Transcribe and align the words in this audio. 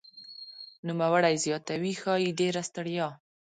نوموړی 0.87 1.35
زیاتوي 1.45 1.93
"ښايي 2.01 2.29
ډېره 2.39 2.61
ستړیا 2.69 3.07